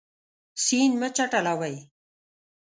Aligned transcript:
سیند 0.63 0.93
مه 0.99 1.09
چټلوئ. 1.15 1.75